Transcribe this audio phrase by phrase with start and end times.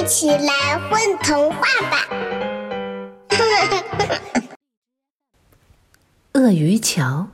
[0.00, 2.08] 一起来混童话吧！
[6.32, 7.26] 鳄鱼桥，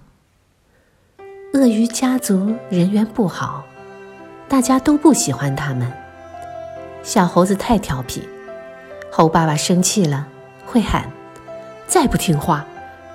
[1.55, 3.65] 鳄鱼家族人缘不好，
[4.49, 5.93] 大家都不喜欢他们。
[7.05, 8.29] 小猴子太调皮，
[9.09, 10.27] 猴爸爸生气了
[10.67, 11.13] 会喊
[11.87, 12.67] ：“再不听话，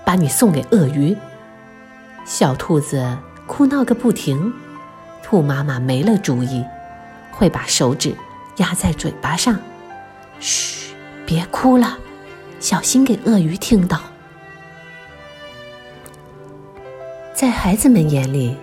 [0.05, 1.17] 把你送给鳄鱼。”
[2.23, 4.53] 小兔子哭闹个不停，
[5.21, 6.63] 兔妈妈没了主意，
[7.29, 8.15] 会把手指
[8.57, 9.59] 压在嘴巴上
[10.39, 10.93] ：“嘘，
[11.25, 11.97] 别哭了，
[12.59, 13.99] 小心给鳄鱼听到。”
[17.33, 18.55] 在孩子们眼里，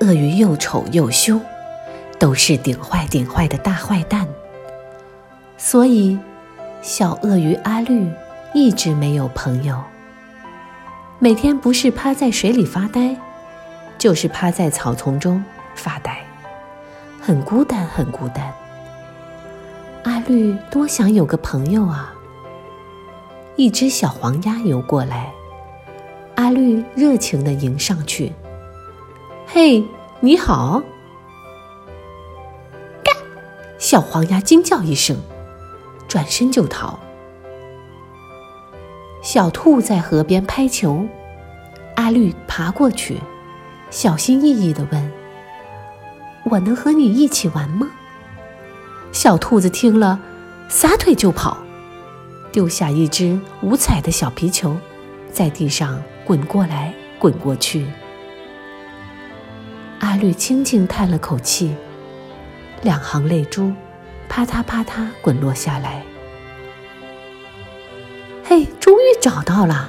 [0.00, 1.40] 鳄鱼又丑又凶，
[2.18, 4.26] 都是顶坏顶坏的大坏蛋。
[5.58, 6.18] 所以，
[6.82, 8.10] 小鳄鱼阿绿
[8.54, 9.82] 一直没有朋友。
[11.18, 13.16] 每天不是趴在水里发呆，
[13.96, 15.42] 就是趴在草丛中
[15.74, 16.24] 发呆，
[17.20, 18.52] 很孤单，很孤单。
[20.26, 22.12] 绿多想有个朋友啊！
[23.54, 25.32] 一只小黄鸭游过来，
[26.34, 28.32] 阿绿热情地迎上去
[29.46, 29.84] ：“嘿，
[30.18, 30.82] 你好！”
[33.04, 33.12] 嘎，
[33.78, 35.16] 小黄鸭惊叫一声，
[36.08, 36.98] 转身就逃。
[39.22, 41.06] 小兔在河边拍球，
[41.94, 43.20] 阿绿爬过去，
[43.90, 45.12] 小心翼翼地问
[46.50, 47.88] ：“我能和你一起玩吗？”
[49.16, 50.20] 小兔子听了，
[50.68, 51.56] 撒腿就跑，
[52.52, 54.76] 丢下一只五彩的小皮球，
[55.32, 57.86] 在地上滚过来滚过去。
[60.00, 61.74] 阿绿轻轻叹了口气，
[62.82, 63.72] 两行泪珠
[64.28, 66.04] 啪嗒啪嗒滚落下来。
[68.44, 69.88] 嘿，终于找到了！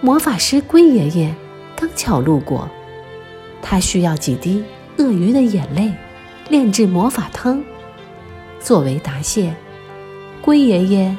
[0.00, 1.34] 魔法师龟爷爷
[1.76, 2.66] 刚巧路过，
[3.60, 4.64] 他需要几滴
[4.96, 5.92] 鳄鱼的眼泪
[6.48, 7.62] 炼制魔法汤。
[8.62, 9.54] 作为答谢，
[10.40, 11.16] 龟爷爷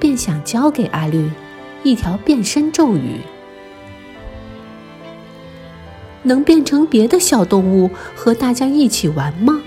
[0.00, 1.30] 便想教给阿绿
[1.82, 3.20] 一条变身咒语。
[6.22, 9.60] 能变成别的小动物和大家一起玩吗？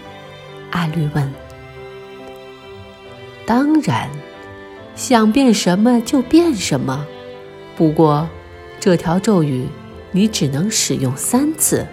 [0.71, 1.31] 阿绿问。
[3.45, 4.09] 当然。
[4.93, 7.07] 想变什么就变什么，
[7.77, 8.27] 不过
[8.79, 9.65] 这条咒语
[10.11, 11.87] 你只能使用三次，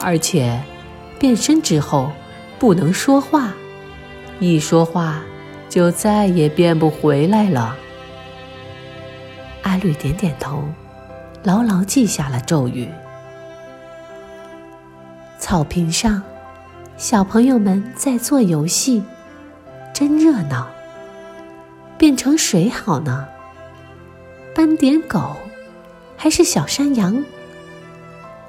[0.00, 0.62] 而且
[1.18, 2.10] 变身之后
[2.58, 3.52] 不能说话，
[4.40, 5.20] 一说话
[5.68, 7.76] 就再也变不回来了。
[9.62, 10.62] 阿绿点点头，
[11.42, 12.88] 牢牢记下了咒语。
[15.38, 16.22] 草坪上，
[16.96, 19.02] 小朋友们在做游戏，
[19.92, 20.68] 真热闹。
[21.96, 23.26] 变成谁好呢？
[24.54, 25.36] 斑点狗，
[26.16, 27.24] 还是小山羊？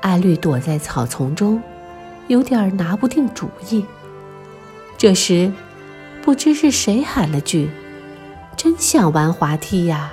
[0.02, 1.62] 阿绿躲在草丛中，
[2.28, 3.84] 有点拿不定主意。
[4.98, 5.52] 这时，
[6.22, 7.70] 不知是谁喊了句
[8.56, 10.12] ：“真想玩滑梯呀！”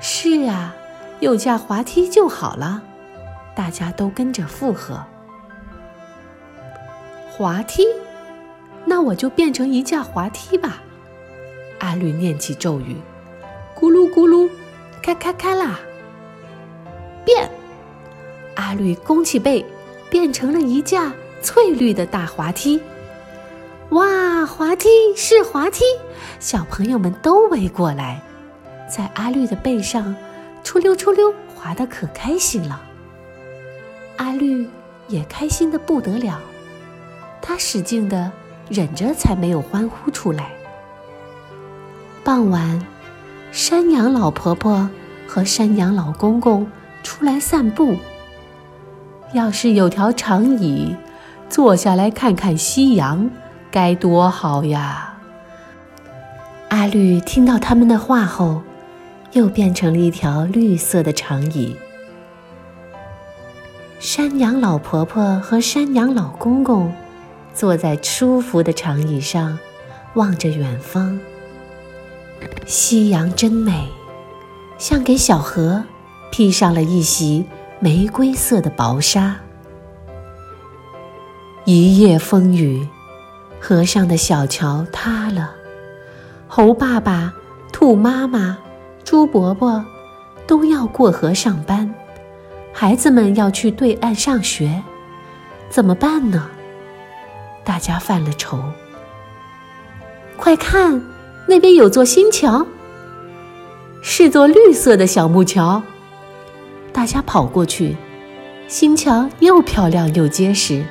[0.00, 0.74] 是啊，
[1.20, 2.82] 有架滑梯就好了。
[3.54, 5.02] 大家都跟着附和。
[7.30, 7.84] 滑梯，
[8.84, 10.82] 那我就变成一架滑梯吧。
[11.78, 12.96] 阿绿念起咒语
[13.78, 14.48] ：“咕噜咕噜，
[15.02, 15.78] 咔咔咔啦！”
[17.24, 17.50] 变！
[18.54, 19.64] 阿绿弓起背，
[20.08, 21.12] 变成了一架
[21.42, 22.80] 翠绿的大滑梯。
[23.90, 25.84] 哇，滑梯是滑梯！
[26.40, 28.20] 小朋友们都围过来，
[28.90, 30.14] 在阿绿的背上
[30.64, 32.80] 出溜出溜，滑得可开心了。
[34.16, 34.68] 阿绿
[35.06, 36.40] 也开心的不得了，
[37.40, 38.30] 他使劲的
[38.68, 40.50] 忍着，才没有欢呼出来。
[42.24, 42.84] 傍晚，
[43.52, 44.90] 山羊老婆婆
[45.28, 46.66] 和山羊老公公
[47.04, 47.96] 出来散步。
[49.32, 50.96] 要是有条长椅，
[51.48, 53.30] 坐下来看看夕阳，
[53.76, 55.18] 该多好呀！
[56.70, 58.62] 阿绿听到他们的话后，
[59.32, 61.76] 又变成了一条绿色的长椅。
[63.98, 66.90] 山羊老婆婆和山羊老公公
[67.52, 69.58] 坐在舒服的长椅上，
[70.14, 71.20] 望着远方。
[72.64, 73.90] 夕阳真美，
[74.78, 75.84] 像给小河
[76.32, 77.44] 披上了一袭
[77.78, 79.36] 玫瑰色的薄纱。
[81.66, 82.88] 一夜风雨，
[83.60, 85.52] 河上的小桥塌了。
[86.46, 87.32] 猴爸爸、
[87.72, 88.58] 兔妈妈、
[89.04, 89.84] 猪伯伯
[90.46, 91.92] 都要过河上班，
[92.72, 94.82] 孩子们要去对岸上学，
[95.68, 96.48] 怎么办呢？
[97.64, 98.62] 大家犯了愁。
[100.36, 101.02] 快看！
[101.48, 102.66] 那边有座新桥，
[104.02, 105.82] 是座绿色的小木桥。
[106.92, 107.96] 大家跑过去，
[108.66, 110.84] 新桥又漂亮又结实。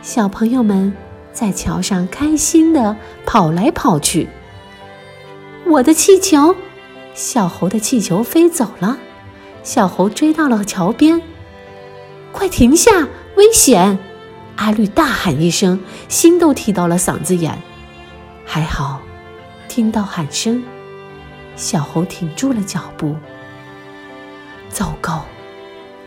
[0.00, 0.92] 小朋友们
[1.36, 2.96] 在桥上开心的
[3.26, 4.26] 跑来跑去。
[5.66, 6.56] 我的气球，
[7.12, 8.96] 小猴的气球飞走了。
[9.62, 11.20] 小猴追到了桥边，
[12.32, 13.06] 快停下，
[13.36, 13.98] 危险！
[14.56, 15.78] 阿绿大喊一声，
[16.08, 17.60] 心都提到了嗓子眼。
[18.46, 19.02] 还好，
[19.68, 20.64] 听到喊声，
[21.54, 23.14] 小猴停住了脚步。
[24.70, 25.26] 糟糕，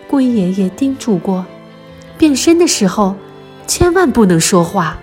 [0.08, 1.46] 龟爷爷叮嘱过，
[2.18, 3.16] 变身的时候
[3.68, 4.98] 千万不能说话。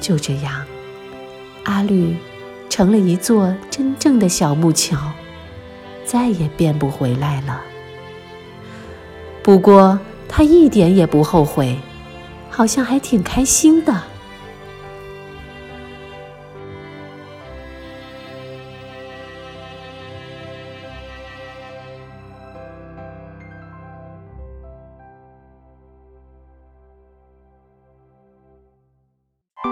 [0.00, 0.64] 就这样，
[1.64, 2.16] 阿绿
[2.68, 4.96] 成了一座真正的小木桥，
[6.04, 7.60] 再也变不回来了。
[9.42, 9.98] 不过
[10.28, 11.78] 他一点也不后悔，
[12.48, 14.02] 好像还挺开心的。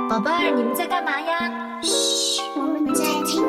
[0.09, 1.81] 宝贝儿你们在干嘛呀？
[1.83, 3.45] 嘘我们在听